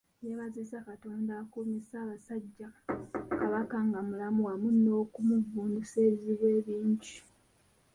[0.23, 2.67] Yeebazizza Katonda akuumye Ssaabasajja
[3.37, 7.15] Kabaka nga mulamu wamu n'okumuvvunusa ebizibu ebingi.